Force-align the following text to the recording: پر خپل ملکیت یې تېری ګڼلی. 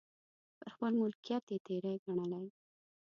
پر 0.59 0.67
خپل 0.75 0.91
ملکیت 1.01 1.43
یې 1.51 1.57
تېری 1.65 1.93
ګڼلی. 2.05 2.45